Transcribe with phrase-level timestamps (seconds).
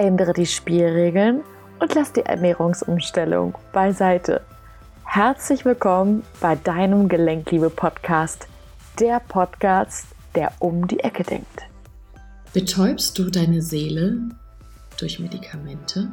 [0.00, 1.42] ändere die Spielregeln
[1.78, 4.40] und lass die Ernährungsumstellung beiseite.
[5.04, 8.46] Herzlich willkommen bei deinem Gelenkliebe-Podcast,
[8.98, 11.66] der Podcast, der um die Ecke denkt.
[12.54, 14.20] Betäubst du deine Seele
[14.98, 16.10] durch Medikamente?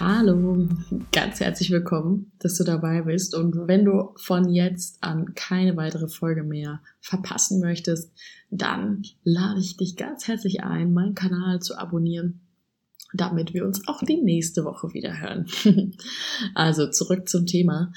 [0.00, 0.66] Hallo,
[1.12, 3.34] ganz herzlich willkommen, dass du dabei bist.
[3.34, 8.10] Und wenn du von jetzt an keine weitere Folge mehr verpassen möchtest,
[8.50, 12.40] dann lade ich dich ganz herzlich ein, meinen Kanal zu abonnieren,
[13.12, 15.44] damit wir uns auch die nächste Woche wieder hören.
[16.54, 17.92] also zurück zum Thema.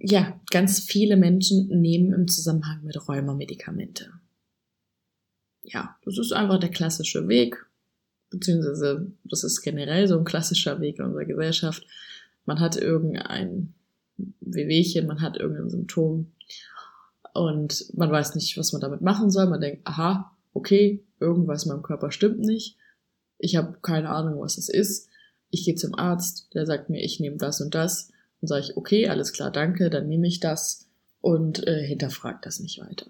[0.00, 4.12] Ja, ganz viele Menschen nehmen im Zusammenhang mit Rheuma Medikamente.
[5.62, 7.56] Ja, das ist einfach der klassische Weg
[8.30, 11.86] beziehungsweise das ist generell so ein klassischer Weg in unserer Gesellschaft.
[12.46, 13.74] Man hat irgendein
[14.40, 16.32] Wehwehchen, man hat irgendein Symptom
[17.32, 19.46] und man weiß nicht, was man damit machen soll.
[19.46, 22.76] Man denkt, aha, okay, irgendwas in meinem Körper stimmt nicht.
[23.38, 25.08] Ich habe keine Ahnung, was es ist.
[25.50, 28.10] Ich gehe zum Arzt, der sagt mir, ich nehme das und das.
[28.40, 30.88] Dann sage ich, okay, alles klar, danke, dann nehme ich das
[31.20, 33.06] und äh, hinterfragt das nicht weiter.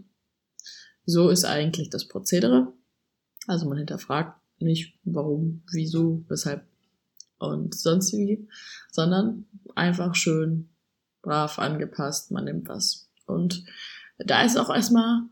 [1.07, 2.73] So ist eigentlich das Prozedere.
[3.47, 6.67] Also man hinterfragt nicht warum, wieso, weshalb
[7.39, 8.49] und sonst wie,
[8.91, 10.71] sondern einfach schön
[11.23, 13.09] brav angepasst, man nimmt was.
[13.27, 13.65] Und
[14.19, 15.23] da ist auch erstmal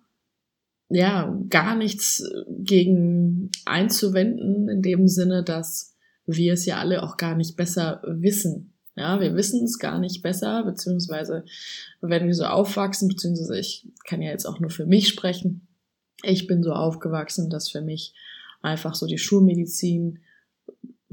[0.89, 5.95] ja gar nichts gegen einzuwenden, in dem Sinne, dass
[6.27, 8.75] wir es ja alle auch gar nicht besser wissen.
[8.95, 11.45] Ja, wir wissen es gar nicht besser, beziehungsweise
[12.03, 15.67] wenn wir so aufwachsen, beziehungsweise ich kann ja jetzt auch nur für mich sprechen.
[16.23, 18.15] Ich bin so aufgewachsen, dass für mich
[18.63, 20.21] einfach so die Schulmedizin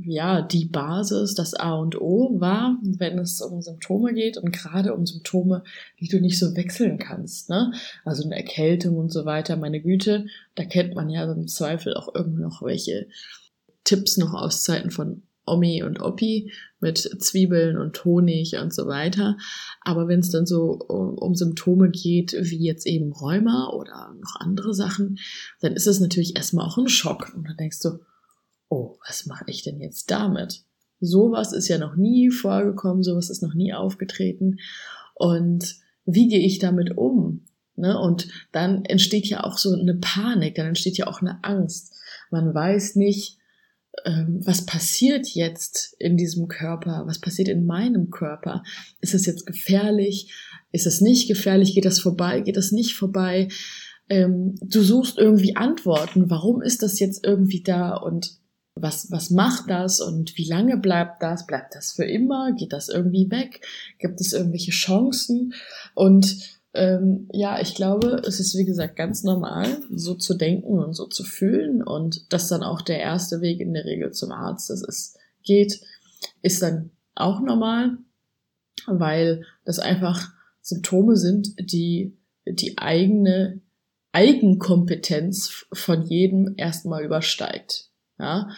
[0.02, 4.94] ja die Basis, das A und O war, wenn es um Symptome geht und gerade
[4.94, 5.64] um Symptome,
[6.00, 7.50] die du nicht so wechseln kannst.
[7.50, 7.74] Ne?
[8.06, 12.14] Also eine Erkältung und so weiter, meine Güte, da kennt man ja im Zweifel auch
[12.14, 13.08] irgendwie noch welche
[13.84, 19.38] Tipps noch aus Zeiten von Omi und Oppi mit Zwiebeln und Honig und so weiter.
[19.82, 24.36] Aber wenn es dann so um, um, Symptome geht, wie jetzt eben Rheuma oder noch
[24.40, 25.20] andere Sachen,
[25.62, 27.34] dann ist es natürlich erstmal auch ein Schock.
[27.36, 28.00] Und dann denkst du,
[28.70, 30.64] oh, was mache ich denn jetzt damit?
[31.02, 34.58] Sowas ist ja noch nie vorgekommen, sowas ist noch nie aufgetreten.
[35.16, 37.46] Und wie gehe ich damit um?
[37.76, 37.98] Ne?
[37.98, 41.96] Und dann entsteht ja auch so eine Panik, dann entsteht ja auch eine Angst.
[42.30, 43.39] Man weiß nicht,
[44.06, 47.04] was passiert jetzt in diesem Körper?
[47.06, 48.64] Was passiert in meinem Körper?
[49.02, 50.34] Ist es jetzt gefährlich?
[50.72, 51.74] Ist es nicht gefährlich?
[51.74, 52.42] Geht das vorbei?
[52.42, 53.50] Geht das nicht vorbei?
[54.10, 56.30] Ähm, du suchst irgendwie Antworten.
[56.30, 57.96] Warum ist das jetzt irgendwie da?
[57.96, 58.40] Und
[58.76, 60.00] was, was macht das?
[60.00, 61.46] Und wie lange bleibt das?
[61.46, 62.54] Bleibt das für immer?
[62.54, 63.62] Geht das irgendwie weg?
[64.00, 65.54] Gibt es irgendwelche Chancen?
[65.96, 70.94] Und ähm, ja, ich glaube, es ist wie gesagt ganz normal, so zu denken und
[70.94, 74.70] so zu fühlen und dass dann auch der erste Weg in der Regel zum Arzt
[74.70, 75.82] das ist, geht,
[76.42, 77.98] ist dann auch normal,
[78.86, 80.32] weil das einfach
[80.62, 83.62] Symptome sind, die die eigene
[84.12, 87.90] Eigenkompetenz von jedem erstmal übersteigt.
[88.20, 88.50] Ja,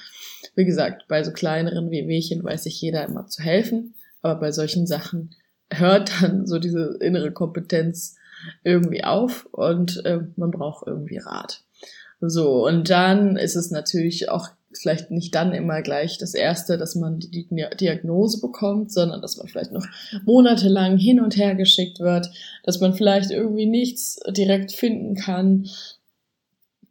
[0.55, 4.87] wie gesagt, bei so kleineren Wehwehchen weiß sich jeder immer zu helfen, aber bei solchen
[4.87, 5.35] Sachen
[5.71, 8.15] hört dann so diese innere Kompetenz
[8.63, 11.63] irgendwie auf und äh, man braucht irgendwie Rat.
[12.19, 16.95] So, und dann ist es natürlich auch vielleicht nicht dann immer gleich das Erste, dass
[16.95, 17.47] man die
[17.79, 19.85] Diagnose bekommt, sondern dass man vielleicht noch
[20.23, 22.29] monatelang hin und her geschickt wird,
[22.63, 25.67] dass man vielleicht irgendwie nichts direkt finden kann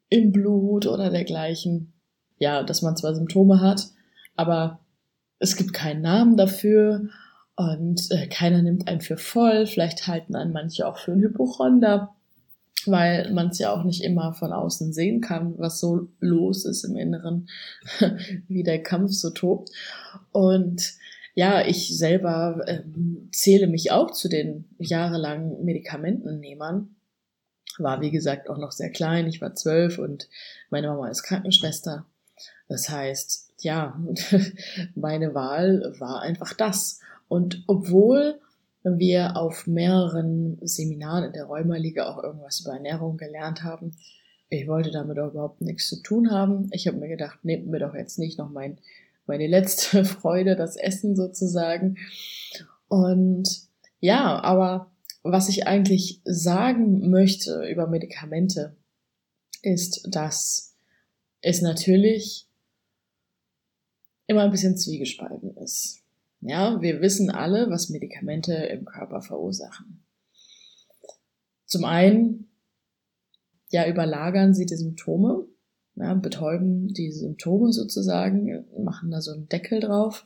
[0.08, 1.92] im Blut oder dergleichen.
[2.38, 3.88] Ja, dass man zwar Symptome hat,
[4.34, 4.80] aber
[5.38, 7.08] es gibt keinen Namen dafür
[7.60, 9.66] und äh, keiner nimmt einen für voll.
[9.66, 12.15] Vielleicht halten einen manche auch für einen Hypochonder,
[12.87, 16.84] weil man es ja auch nicht immer von außen sehen kann, was so los ist
[16.84, 17.50] im Inneren,
[18.48, 19.69] wie der Kampf so tobt.
[20.32, 20.94] Und
[21.34, 26.97] ja, ich selber ähm, zähle mich auch zu den jahrelangen Medikamentennehmern.
[27.77, 29.27] War, wie gesagt, auch noch sehr klein.
[29.27, 30.30] Ich war zwölf und
[30.71, 32.06] meine Mama ist Krankenschwester.
[32.68, 34.03] Das heißt, ja,
[34.95, 37.01] meine Wahl war einfach das.
[37.30, 38.41] Und obwohl
[38.82, 43.92] wir auf mehreren Seminaren in der Rheumaliga auch irgendwas über Ernährung gelernt haben,
[44.48, 46.68] ich wollte damit auch überhaupt nichts zu tun haben.
[46.72, 48.78] Ich habe mir gedacht, nehmt mir doch jetzt nicht noch mein,
[49.27, 51.98] meine letzte Freude, das Essen sozusagen.
[52.88, 53.48] Und
[54.00, 54.91] ja, aber
[55.22, 58.74] was ich eigentlich sagen möchte über Medikamente,
[59.62, 60.74] ist, dass
[61.42, 62.48] es natürlich
[64.27, 66.00] immer ein bisschen zwiegespalten ist.
[66.41, 70.04] Ja, wir wissen alle, was Medikamente im Körper verursachen.
[71.66, 72.51] Zum einen,
[73.71, 75.47] ja, überlagern sie die Symptome.
[75.97, 80.25] ja, betäuben die Symptome sozusagen, machen da so einen Deckel drauf.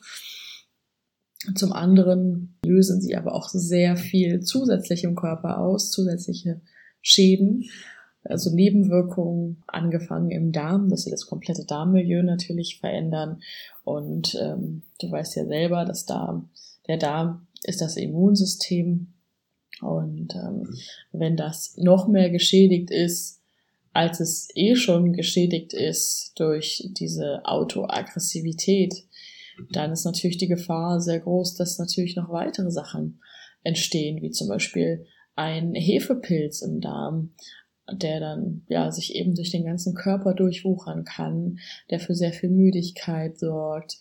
[1.54, 6.62] Zum anderen lösen sie aber auch sehr viel zusätzlich im Körper aus, zusätzliche
[7.02, 7.64] Schäden,
[8.24, 13.42] also Nebenwirkungen angefangen im Darm, dass sie das komplette Darmmilieu natürlich verändern.
[13.84, 16.50] Und ähm, du weißt ja selber, dass Darm,
[16.88, 19.08] der Darm ist das Immunsystem.
[19.80, 20.68] Und ähm,
[21.12, 23.40] wenn das noch mehr geschädigt ist,
[23.92, 29.04] als es eh schon geschädigt ist durch diese Autoaggressivität,
[29.70, 33.20] dann ist natürlich die Gefahr sehr groß, dass natürlich noch weitere Sachen
[33.62, 35.06] entstehen, wie zum Beispiel
[35.36, 37.34] ein Hefepilz im Darm,
[37.90, 41.58] der dann ja sich eben durch den ganzen Körper durchwuchern kann,
[41.90, 43.98] der für sehr viel Müdigkeit sorgt,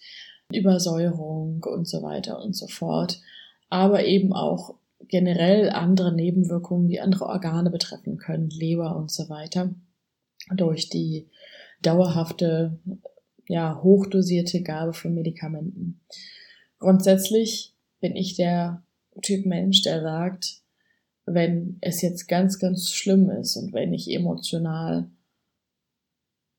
[0.51, 3.21] Übersäuerung und so weiter und so fort,
[3.69, 4.75] aber eben auch
[5.07, 9.73] generell andere Nebenwirkungen, die andere Organe betreffen können, Leber und so weiter,
[10.55, 11.27] durch die
[11.81, 12.79] dauerhafte,
[13.47, 16.01] ja, hochdosierte Gabe von Medikamenten.
[16.79, 18.83] Grundsätzlich bin ich der
[19.21, 20.62] Typ Mensch, der sagt,
[21.25, 25.09] wenn es jetzt ganz, ganz schlimm ist und wenn ich emotional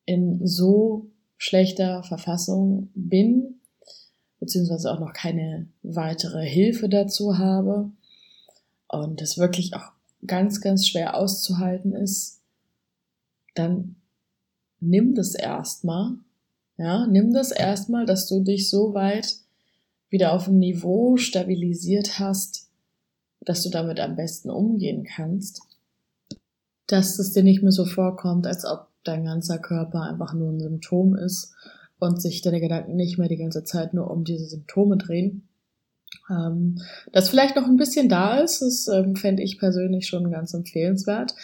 [0.06, 3.61] in so schlechter Verfassung bin,
[4.40, 7.90] beziehungsweise auch noch keine weitere Hilfe dazu habe
[8.88, 9.93] und es wirklich auch
[10.26, 12.40] ganz, ganz schwer auszuhalten ist,
[13.55, 13.96] dann
[14.81, 16.14] nimm das erstmal.
[16.76, 19.37] Ja, nimm das erstmal, dass du dich so weit
[20.08, 22.63] wieder auf ein Niveau stabilisiert hast,
[23.44, 25.62] dass du damit am besten umgehen kannst,
[26.87, 30.61] dass es dir nicht mehr so vorkommt, als ob dein ganzer Körper einfach nur ein
[30.61, 31.55] Symptom ist
[31.99, 35.49] und sich deine Gedanken nicht mehr die ganze Zeit nur um diese Symptome drehen.
[36.31, 36.81] Ähm,
[37.12, 41.35] das vielleicht noch ein bisschen da ist, das ähm, fände ich persönlich schon ganz empfehlenswert,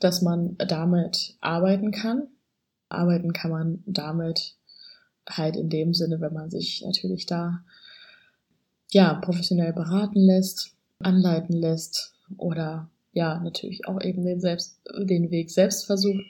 [0.00, 2.28] dass man damit arbeiten kann.
[2.88, 4.56] Arbeiten kann man damit
[5.28, 7.62] halt in dem Sinne, wenn man sich natürlich da
[8.90, 15.50] ja professionell beraten lässt, anleiten lässt oder ja, natürlich auch eben den, selbst, den Weg
[15.50, 16.24] selbst versucht,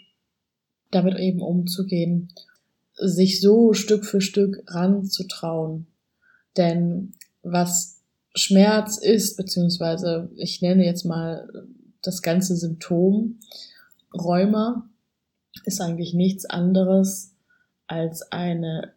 [0.91, 2.33] damit eben umzugehen,
[2.95, 5.87] sich so Stück für Stück ranzutrauen.
[6.57, 7.13] Denn
[7.43, 8.01] was
[8.35, 11.67] Schmerz ist, beziehungsweise ich nenne jetzt mal
[12.03, 13.41] das ganze Symptom,
[14.15, 14.89] Rheuma,
[15.65, 17.35] ist eigentlich nichts anderes
[17.87, 18.93] als eine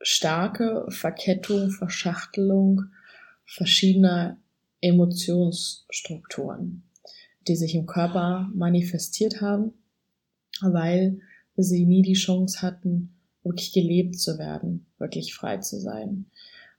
[0.00, 2.86] starke Verkettung, Verschachtelung
[3.44, 4.38] verschiedener
[4.82, 6.82] Emotionsstrukturen,
[7.48, 9.72] die sich im Körper manifestiert haben,
[10.60, 11.20] weil
[11.56, 16.26] sie nie die Chance hatten, wirklich gelebt zu werden, wirklich frei zu sein.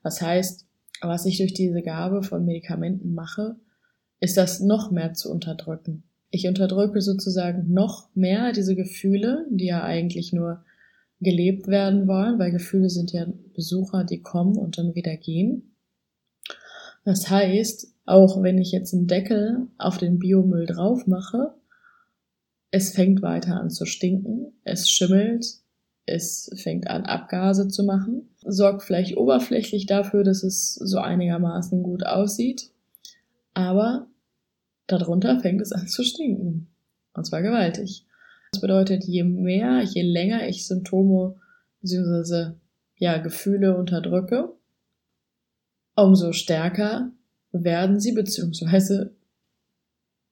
[0.03, 0.67] Das heißt,
[1.01, 3.57] was ich durch diese Gabe von Medikamenten mache,
[4.19, 6.03] ist das noch mehr zu unterdrücken.
[6.29, 10.63] Ich unterdrücke sozusagen noch mehr diese Gefühle, die ja eigentlich nur
[11.19, 15.75] gelebt werden wollen, weil Gefühle sind ja Besucher, die kommen und dann wieder gehen.
[17.05, 21.53] Das heißt, auch wenn ich jetzt einen Deckel auf den Biomüll drauf mache,
[22.71, 25.45] es fängt weiter an zu stinken, es schimmelt,
[26.05, 32.05] es fängt an Abgase zu machen, sorgt vielleicht oberflächlich dafür, dass es so einigermaßen gut
[32.05, 32.71] aussieht,
[33.53, 34.07] aber
[34.87, 36.67] darunter fängt es an zu stinken.
[37.13, 38.05] Und zwar gewaltig.
[38.51, 41.35] Das bedeutet, je mehr, je länger ich Symptome
[41.81, 42.53] bzw.
[42.97, 44.49] ja, Gefühle unterdrücke,
[45.95, 47.11] umso stärker
[47.53, 49.11] werden sie, beziehungsweise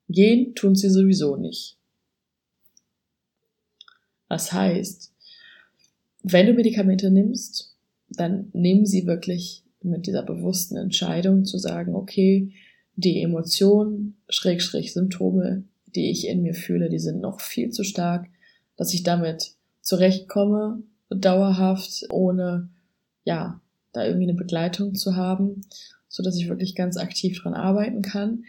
[0.08, 1.78] gehen tun sie sowieso nicht.
[4.28, 5.12] Das heißt,
[6.22, 7.74] wenn du Medikamente nimmst,
[8.08, 12.52] dann nimm sie wirklich mit dieser bewussten Entscheidung zu sagen, okay,
[12.96, 15.64] die Emotionen, Schrägstrich Symptome,
[15.94, 18.28] die ich in mir fühle, die sind noch viel zu stark,
[18.76, 22.68] dass ich damit zurechtkomme, dauerhaft, ohne,
[23.24, 23.60] ja,
[23.92, 25.62] da irgendwie eine Begleitung zu haben
[26.12, 28.44] so dass ich wirklich ganz aktiv dran arbeiten kann.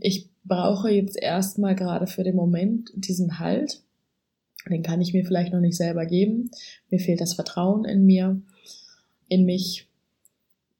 [0.00, 3.82] Ich brauche jetzt erstmal gerade für den Moment diesen Halt.
[4.70, 6.50] Den kann ich mir vielleicht noch nicht selber geben.
[6.90, 8.40] Mir fehlt das Vertrauen in mir,
[9.28, 9.88] in mich.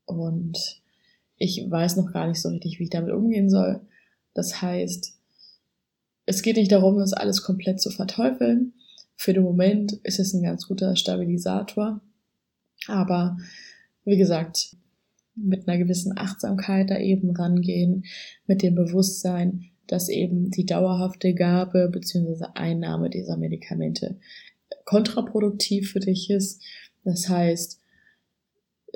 [0.07, 0.81] Und
[1.37, 3.81] ich weiß noch gar nicht so richtig, wie ich damit umgehen soll.
[4.35, 5.15] Das heißt,
[6.27, 8.73] es geht nicht darum, das alles komplett zu verteufeln.
[9.17, 12.01] Für den Moment ist es ein ganz guter Stabilisator.
[12.87, 13.37] Aber
[14.05, 14.77] wie gesagt,
[15.37, 18.05] mit einer gewissen Achtsamkeit da eben rangehen,
[18.47, 22.47] mit dem Bewusstsein, dass eben die dauerhafte Gabe bzw.
[22.55, 24.17] Einnahme dieser Medikamente
[24.85, 26.63] kontraproduktiv für dich ist.
[27.05, 27.81] Das heißt,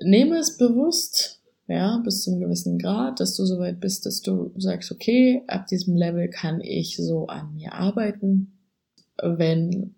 [0.03, 4.91] nehme es bewusst, ja, bis zum gewissen Grad, dass du soweit bist, dass du sagst,
[4.91, 8.59] okay, ab diesem Level kann ich so an mir arbeiten.
[9.23, 9.95] Wenn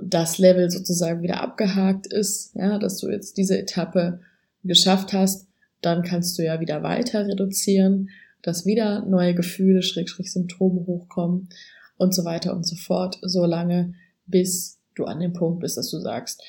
[0.00, 4.20] das Level sozusagen wieder abgehakt ist, ja, dass du jetzt diese Etappe
[4.64, 5.46] geschafft hast,
[5.82, 8.08] dann kannst du ja wieder weiter reduzieren,
[8.40, 11.48] dass wieder neue Gefühle, Schrägstrich Symptome hochkommen
[11.96, 13.94] und so weiter und so fort, so lange,
[14.26, 16.42] bis du an dem Punkt bist, dass du sagst,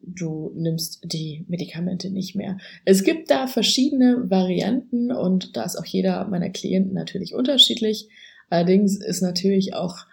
[0.00, 2.58] du nimmst die Medikamente nicht mehr.
[2.84, 8.08] Es gibt da verschiedene Varianten und da ist auch jeder meiner Klienten natürlich unterschiedlich.
[8.50, 10.06] Allerdings ist natürlich auch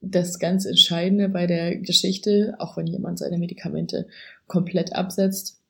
[0.00, 4.08] das ganz Entscheidende bei der Geschichte, auch wenn jemand seine Medikamente
[4.46, 5.60] komplett absetzt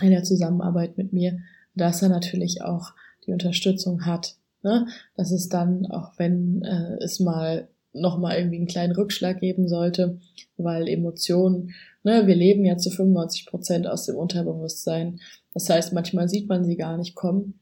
[0.00, 1.38] in der Zusammenarbeit mit mir,
[1.74, 2.92] dass er natürlich auch
[3.26, 4.36] die Unterstützung hat.
[4.62, 4.86] Ne?
[5.16, 10.18] Dass es dann, auch wenn äh, es mal nochmal irgendwie einen kleinen Rückschlag geben sollte,
[10.56, 15.20] weil Emotionen, ne, wir leben ja zu 95 Prozent aus dem Unterbewusstsein.
[15.52, 17.60] Das heißt, manchmal sieht man sie gar nicht kommen.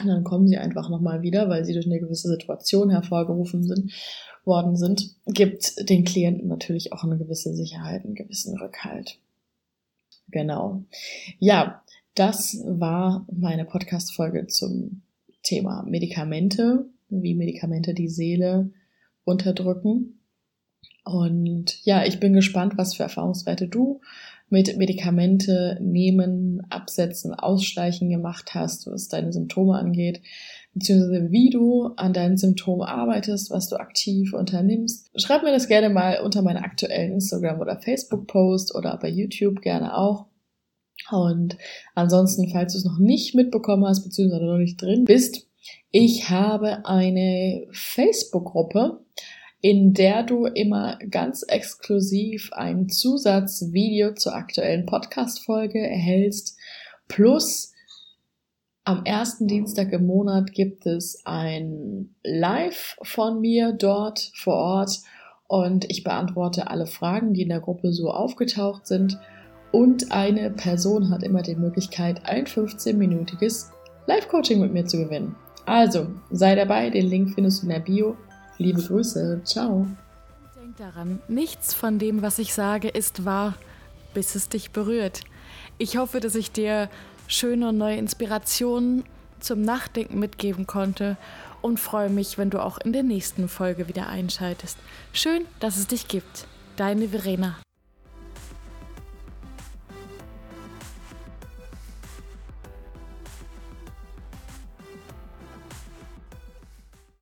[0.00, 3.92] Und dann kommen sie einfach nochmal wieder, weil sie durch eine gewisse Situation hervorgerufen sind,
[4.44, 9.18] worden sind, gibt den Klienten natürlich auch eine gewisse Sicherheit, einen gewissen Rückhalt.
[10.28, 10.82] Genau.
[11.38, 11.83] Ja,
[12.14, 15.02] das war meine Podcast-Folge zum
[15.42, 18.70] Thema Medikamente, wie Medikamente die Seele
[19.24, 20.20] unterdrücken.
[21.04, 24.00] Und ja, ich bin gespannt, was für Erfahrungswerte du
[24.48, 30.22] mit Medikamente nehmen, absetzen, ausschleichen gemacht hast, was deine Symptome angeht,
[30.74, 35.10] beziehungsweise wie du an deinen Symptomen arbeitest, was du aktiv unternimmst.
[35.20, 39.96] Schreib mir das gerne mal unter meinen aktuellen Instagram- oder Facebook-Post oder bei YouTube gerne
[39.96, 40.26] auch.
[41.10, 41.56] Und
[41.94, 45.46] ansonsten, falls du es noch nicht mitbekommen hast, beziehungsweise noch nicht drin bist,
[45.90, 49.00] ich habe eine Facebook-Gruppe,
[49.60, 56.58] in der du immer ganz exklusiv ein Zusatzvideo zur aktuellen Podcast-Folge erhältst.
[57.08, 57.72] Plus
[58.84, 65.00] am ersten Dienstag im Monat gibt es ein Live von mir dort vor Ort
[65.46, 69.18] und ich beantworte alle Fragen, die in der Gruppe so aufgetaucht sind.
[69.74, 73.70] Und eine Person hat immer die Möglichkeit, ein 15-minütiges
[74.06, 75.34] Live-Coaching mit mir zu gewinnen.
[75.66, 78.16] Also, sei dabei, den Link findest du in der Bio.
[78.56, 79.88] Liebe Grüße, ciao.
[80.54, 83.54] Denk daran, nichts von dem, was ich sage, ist wahr,
[84.14, 85.22] bis es dich berührt.
[85.78, 86.88] Ich hoffe, dass ich dir
[87.26, 89.02] schöne und neue Inspirationen
[89.40, 91.16] zum Nachdenken mitgeben konnte
[91.62, 94.78] und freue mich, wenn du auch in der nächsten Folge wieder einschaltest.
[95.12, 96.46] Schön, dass es dich gibt.
[96.76, 97.56] Deine Verena.